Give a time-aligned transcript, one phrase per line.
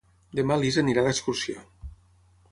[0.37, 1.65] Demà na Lis irà d'excursió.